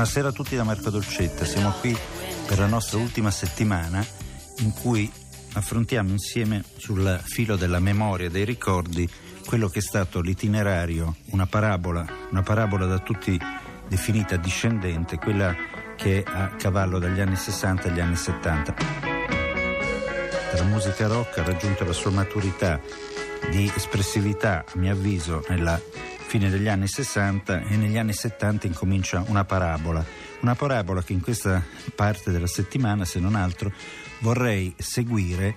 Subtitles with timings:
[0.00, 1.94] Buonasera a tutti da Marco Dolcetta, siamo qui
[2.46, 4.02] per la nostra ultima settimana
[4.60, 5.12] in cui
[5.52, 9.06] affrontiamo insieme sul filo della memoria, dei ricordi,
[9.44, 13.38] quello che è stato l'itinerario, una parabola, una parabola da tutti
[13.88, 15.54] definita discendente, quella
[15.96, 18.74] che è a cavallo dagli anni 60 agli anni 70.
[20.54, 22.80] La musica rock ha raggiunto la sua maturità
[23.50, 25.78] di espressività, a mio avviso, nella
[26.30, 30.04] fine degli anni 60 e negli anni 70 incomincia una parabola.
[30.42, 31.60] Una parabola che in questa
[31.92, 33.72] parte della settimana, se non altro,
[34.20, 35.56] vorrei seguire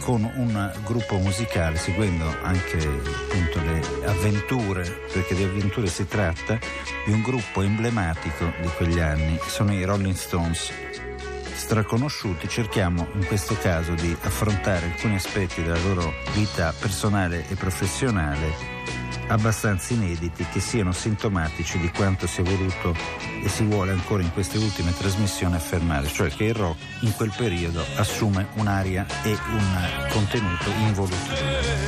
[0.00, 6.58] con un gruppo musicale, seguendo anche appunto le avventure, perché di avventure si tratta,
[7.06, 10.72] di un gruppo emblematico di quegli anni, sono i Rolling Stones.
[11.54, 18.78] Straconosciuti, cerchiamo in questo caso di affrontare alcuni aspetti della loro vita personale e professionale
[19.28, 22.94] abbastanza inediti che siano sintomatici di quanto si è voluto
[23.42, 27.32] e si vuole ancora in queste ultime trasmissioni affermare, cioè che il rock in quel
[27.36, 31.87] periodo assume un'aria e un contenuto involutivo.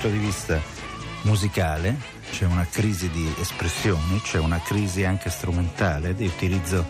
[0.00, 0.60] Punto di vista
[1.22, 1.96] musicale,
[2.30, 6.86] c'è una crisi di espressioni, c'è una crisi anche strumentale di utilizzo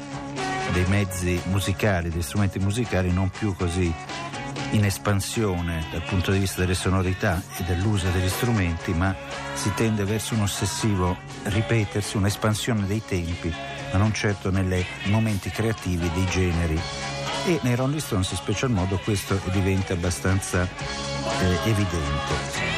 [0.73, 3.91] dei mezzi musicali, degli strumenti musicali non più così
[4.73, 9.17] in espansione dal punto di vista delle sonorità e dell'uso degli strumenti, ma
[9.55, 13.51] si tende verso un ossessivo ripetersi, un'espansione dei tempi,
[13.91, 16.79] ma non certo nei momenti creativi dei generi.
[17.47, 22.78] E nei Rolling Stones in special modo questo diventa abbastanza eh, evidente.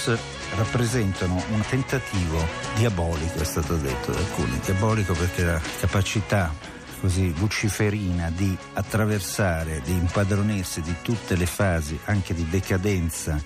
[0.00, 0.18] Stones
[0.56, 2.42] rappresentano un tentativo
[2.76, 6.52] diabolico, è stato detto da alcuni, diabolico perché la capacità
[7.00, 13.40] così luciferina di attraversare, di impadronirsi di tutte le fasi anche di decadenza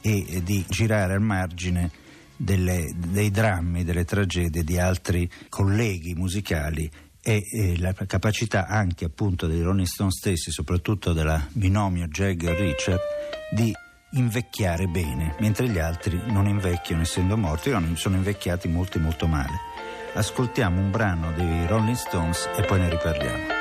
[0.00, 1.90] e di girare al margine
[2.36, 6.88] delle, dei drammi, delle tragedie di altri colleghi musicali
[7.22, 13.00] e, e, la capacità anche appunto dei Rolling Stone stessi, soprattutto della binomio Jagger-Richard,
[13.50, 13.74] di
[14.16, 19.60] invecchiare bene, mentre gli altri non invecchiano essendo morti, sono invecchiati molto molto male.
[20.14, 23.55] Ascoltiamo un brano dei Rolling Stones e poi ne riparliamo.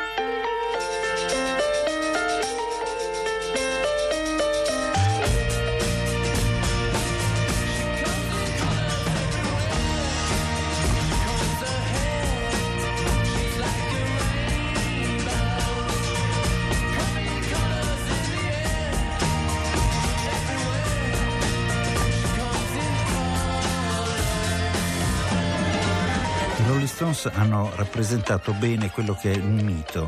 [26.86, 30.08] I Rolling Stones hanno rappresentato bene quello che è un mito.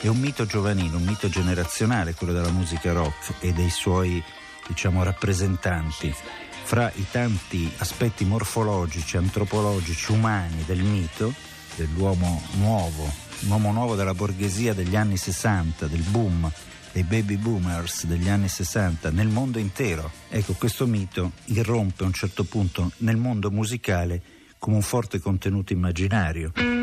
[0.00, 4.22] È un mito giovanile, un mito generazionale, quello della musica rock e dei suoi,
[4.66, 6.14] diciamo, rappresentanti.
[6.62, 11.34] Fra i tanti aspetti morfologici, antropologici, umani del mito,
[11.74, 16.50] dell'uomo nuovo, l'uomo nuovo della borghesia degli anni 60, del boom,
[16.92, 20.10] dei baby boomers degli anni 60 nel mondo intero.
[20.30, 24.35] Ecco, questo mito irrompe a un certo punto nel mondo musicale
[24.66, 26.75] come un forte contenuto immaginario.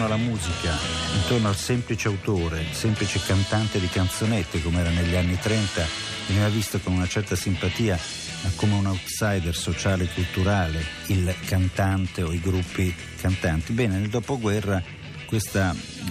[0.00, 0.74] Intorno alla musica,
[1.14, 5.86] intorno al semplice autore, semplice cantante di canzonette come era negli anni 30,
[6.26, 7.98] veniva visto con una certa simpatia,
[8.56, 13.72] come un outsider sociale e culturale, il cantante o i gruppi cantanti.
[13.72, 14.82] Bene, nel dopoguerra
[15.26, 15.60] questo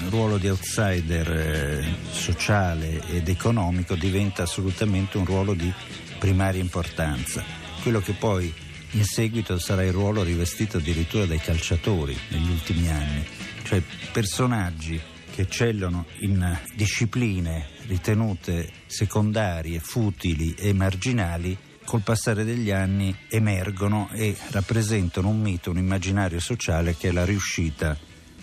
[0.10, 5.74] ruolo di outsider eh, sociale ed economico diventa assolutamente un ruolo di
[6.20, 7.44] primaria importanza.
[7.82, 8.54] Quello che poi
[8.92, 15.00] in seguito sarà il ruolo rivestito addirittura dai calciatori negli ultimi anni cioè personaggi
[15.32, 21.56] che eccellono in discipline ritenute secondarie, futili e marginali,
[21.86, 27.26] col passare degli anni emergono e rappresentano un mito, un immaginario sociale che è la
[27.26, 27.96] riuscita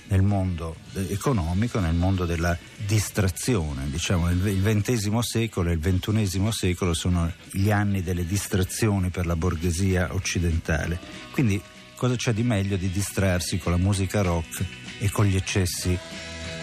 [0.09, 0.77] nel mondo
[1.09, 2.57] economico, nel mondo della
[2.87, 3.91] distrazione.
[3.91, 9.35] Diciamo, il XX secolo e il XXI secolo sono gli anni delle distrazioni per la
[9.35, 11.01] borghesia occidentale.
[11.33, 11.61] Quindi
[11.97, 15.99] cosa c'è di meglio di distrarsi con la musica rock e con gli eccessi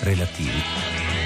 [0.01, 1.23] relativi.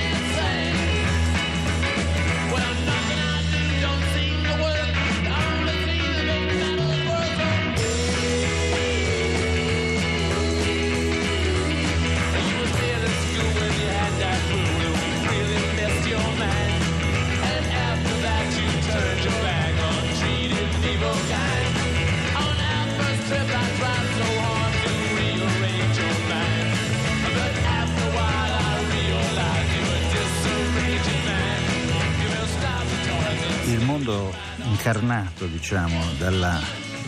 [34.78, 36.62] Incarnato, diciamo, dalla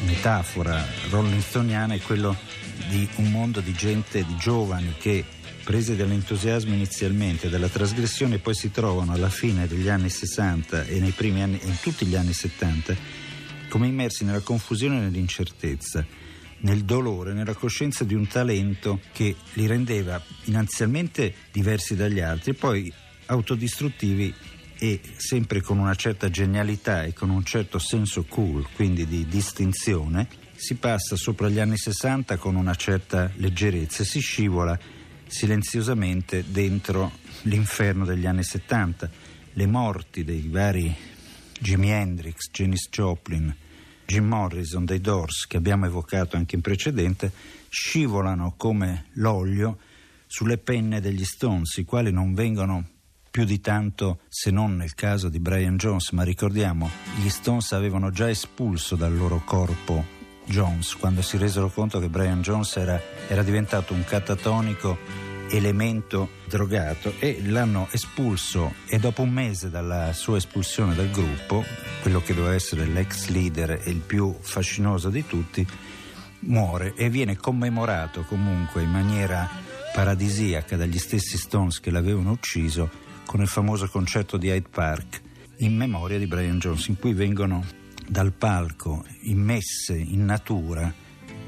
[0.03, 2.35] metafora rollingstoniana è quello
[2.89, 5.23] di un mondo di gente, di giovani che
[5.63, 11.11] presi dall'entusiasmo inizialmente, dalla trasgressione, poi si trovano alla fine degli anni 60 e nei
[11.11, 12.95] primi anni, in tutti gli anni 70,
[13.69, 16.03] come immersi nella confusione e nell'incertezza,
[16.61, 22.55] nel dolore, nella coscienza di un talento che li rendeva inizialmente diversi dagli altri e
[22.55, 22.91] poi
[23.27, 24.33] autodistruttivi
[24.79, 30.27] e sempre con una certa genialità e con un certo senso cool, quindi di distinzione,
[30.55, 34.79] si passa sopra gli anni 60 con una certa leggerezza e si scivola
[35.27, 37.11] silenziosamente dentro
[37.43, 39.09] l'inferno degli anni 70.
[39.53, 40.95] Le morti dei vari
[41.59, 43.53] Jimi Hendrix, Janis Joplin,
[44.05, 47.31] Jim Morrison dei Doors, che abbiamo evocato anche in precedente,
[47.69, 49.77] scivolano come l'olio
[50.25, 52.87] sulle penne degli Stones, i quali non vengono
[53.29, 56.89] più di tanto se non nel caso di Brian Jones, ma ricordiamo,
[57.21, 62.41] gli Stones avevano già espulso dal loro corpo Jones quando si resero conto che Brian
[62.41, 68.73] Jones era, era diventato un catatonico elemento drogato e l'hanno espulso.
[68.87, 71.63] E dopo un mese dalla sua espulsione dal gruppo,
[72.01, 75.65] quello che doveva essere l'ex leader e il più fascinoso di tutti,
[76.41, 79.49] muore e viene commemorato comunque in maniera
[79.93, 85.21] paradisiaca dagli stessi Stones che l'avevano ucciso con il famoso concerto di Hyde Park
[85.57, 87.63] in memoria di Brian Jones, in cui vengono
[88.07, 90.91] dal palco immesse in natura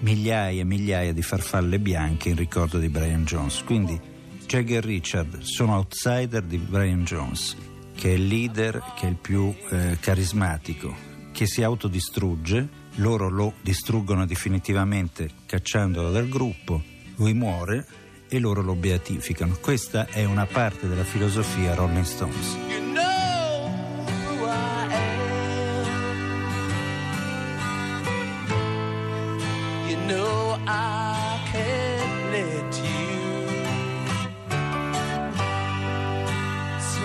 [0.02, 3.64] migliaia e migliaia di farfalle bianche in ricordo di Brian Jones.
[3.64, 4.00] Quindi
[4.46, 7.58] Jagger e Richard sono outsider di Brian Jones,
[7.96, 10.96] che è il leader, che è il più eh, carismatico,
[11.32, 16.84] che si autodistrugge, loro lo distruggono definitivamente cacciandolo dal gruppo,
[17.16, 17.88] lui muore
[18.34, 19.58] e loro lo beatificano.
[19.60, 22.58] Questa è una parte della filosofia Rolling Stones.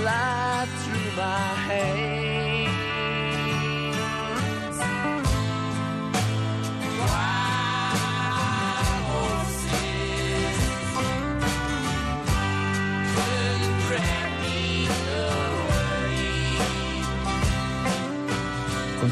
[0.07, 2.16] slide through my hands.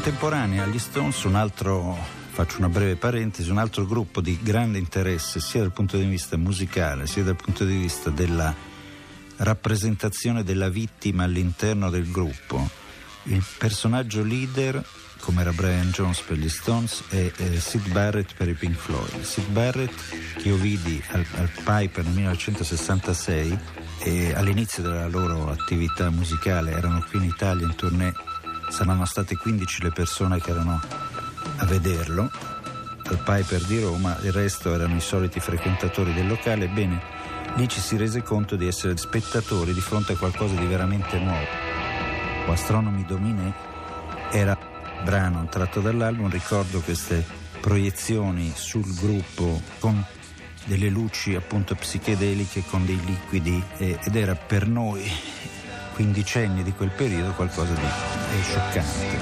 [0.05, 1.97] Contemporanea agli Stones un altro,
[2.29, 6.37] faccio una breve parentesi, un altro gruppo di grande interesse sia dal punto di vista
[6.37, 8.53] musicale sia dal punto di vista della
[9.37, 12.69] rappresentazione della vittima all'interno del gruppo
[13.23, 14.85] Il personaggio leader,
[15.21, 19.23] come era Brian Jones per gli Stones, è, è Sid Barrett per i Pink Floyd.
[19.23, 23.59] Sid Barrett, che io vidi al, al Piper nel 1966,
[23.97, 28.13] e all'inizio della loro attività musicale erano qui in Italia in tournée,
[28.69, 30.81] saranno state 15 le persone che erano
[31.57, 32.29] a vederlo.
[33.07, 37.01] Al Piper di Roma, il resto erano i soliti frequentatori del locale, ebbene
[37.55, 41.45] lì ci si rese conto di essere spettatori di fronte a qualcosa di veramente nuovo.
[42.47, 43.53] Astronomy Dominé
[44.31, 44.57] era
[45.03, 47.25] brano tratto dall'album, ricordo queste
[47.59, 50.03] proiezioni sul gruppo con
[50.65, 55.09] delle luci appunto psichedeliche con dei liquidi ed era per noi
[55.95, 59.13] quindicenni di quel periodo qualcosa di scioccante.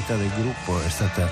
[0.00, 1.28] La validità del gruppo è stata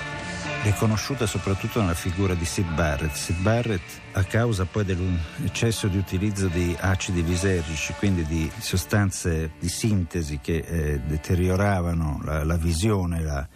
[0.63, 3.15] riconosciuta soprattutto nella figura di Sid Barrett.
[3.15, 3.83] Sid Barrett,
[4.13, 10.57] a causa poi dell'eccesso di utilizzo di acidi lisergici, quindi di sostanze di sintesi che
[10.57, 13.47] eh, deterioravano la, la visione, la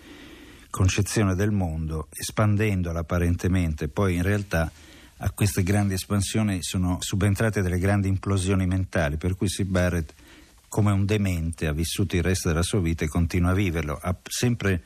[0.71, 4.71] concezione del mondo, espandendola apparentemente, poi in realtà
[5.19, 10.15] a queste grandi espansioni sono subentrate delle grandi implosioni mentali, per cui Sid Barrett
[10.69, 13.99] come un demente ha vissuto il resto della sua vita e continua a viverlo.
[14.01, 14.85] Ha sempre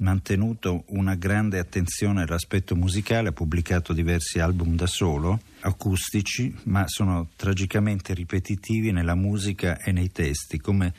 [0.00, 7.28] mantenuto una grande attenzione all'aspetto musicale, ha pubblicato diversi album da solo, acustici, ma sono
[7.36, 10.92] tragicamente ripetitivi nella musica e nei testi, come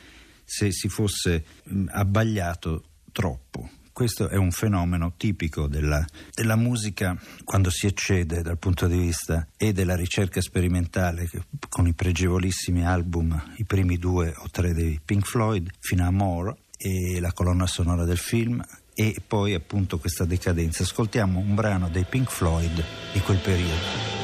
[0.44, 1.44] se si fosse
[1.88, 3.70] abbagliato troppo.
[3.92, 6.02] Questo è un fenomeno tipico della,
[6.34, 11.28] della, musica quando si eccede dal punto di vista e della ricerca sperimentale
[11.68, 16.56] con i pregevolissimi album, i primi due o tre dei Pink Floyd, fino a More
[16.78, 18.64] e la colonna sonora del film
[19.02, 20.84] e poi appunto questa decadenza.
[20.84, 24.21] Ascoltiamo un brano dei Pink Floyd di quel periodo.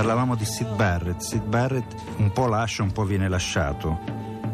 [0.00, 1.20] Parlavamo di Sid Barrett.
[1.20, 3.98] Sid Barrett un po' lascia, un po' viene lasciato.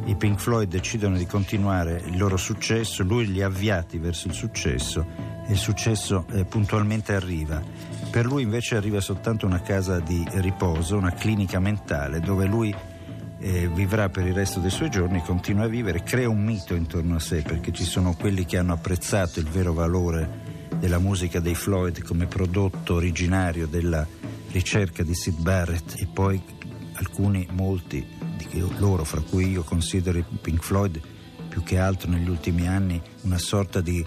[0.06, 4.34] I Pink Floyd decidono di continuare il loro successo, lui li ha avviati verso il
[4.34, 5.06] successo
[5.46, 7.62] e il successo eh, puntualmente arriva.
[8.10, 12.74] Per lui invece arriva soltanto una casa di riposo, una clinica mentale dove lui
[13.38, 17.14] eh, vivrà per il resto dei suoi giorni, continua a vivere, crea un mito intorno
[17.14, 21.54] a sé perché ci sono quelli che hanno apprezzato il vero valore della musica dei
[21.54, 24.25] Floyd come prodotto originario della
[24.56, 26.42] ricerca di Sid Barrett e poi
[26.94, 28.06] alcuni, molti
[28.38, 30.98] di loro, fra cui io considero Pink Floyd
[31.46, 34.04] più che altro negli ultimi anni una sorta di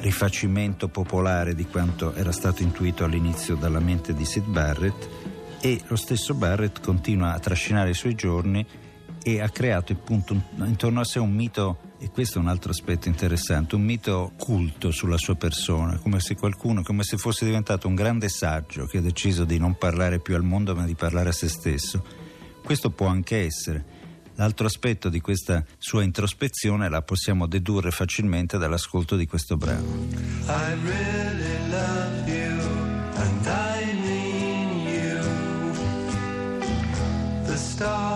[0.00, 5.08] rifacimento popolare di quanto era stato intuito all'inizio dalla mente di Sid Barrett
[5.62, 8.66] e lo stesso Barrett continua a trascinare i suoi giorni
[9.22, 13.08] e ha creato appunto intorno a sé un mito e questo è un altro aspetto
[13.08, 17.94] interessante, un mito culto sulla sua persona, come se qualcuno, come se fosse diventato un
[17.94, 21.32] grande saggio che ha deciso di non parlare più al mondo ma di parlare a
[21.32, 22.04] se stesso.
[22.62, 23.94] Questo può anche essere.
[24.34, 29.86] L'altro aspetto di questa sua introspezione la possiamo dedurre facilmente dall'ascolto di questo brano.
[30.46, 32.60] I really love you
[33.14, 35.22] and I mean you.
[37.46, 38.15] The star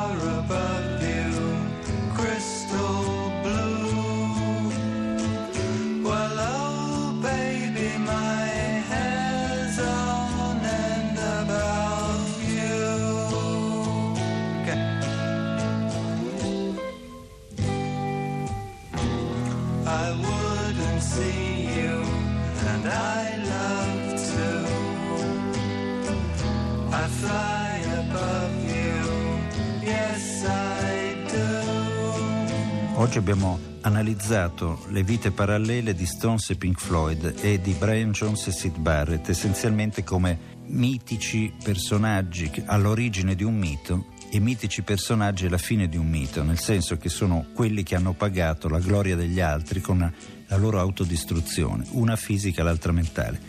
[33.11, 38.47] Oggi abbiamo analizzato le vite parallele di Stones e Pink Floyd e di Brian Jones
[38.47, 45.49] e Sid Barrett, essenzialmente come mitici personaggi all'origine di un mito e mitici personaggi è
[45.49, 49.17] la fine di un mito, nel senso che sono quelli che hanno pagato la gloria
[49.17, 49.99] degli altri con
[50.47, 53.41] la loro autodistruzione, una fisica, l'altra mentale.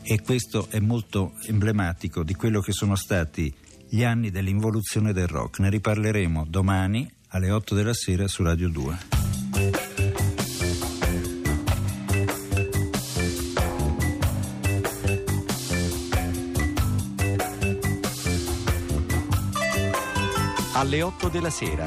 [0.00, 3.54] E questo è molto emblematico di quello che sono stati
[3.90, 5.58] gli anni dell'involuzione del rock.
[5.58, 8.98] Ne riparleremo domani alle 8 della sera su Radio 2.
[20.72, 21.84] alle 8 della sera.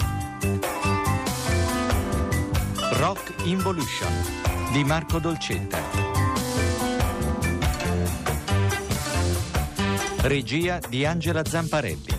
[2.94, 4.12] Rock Involution
[4.72, 5.80] di Marco Dolcetta.
[10.22, 12.19] Regia di Angela Zamparelli.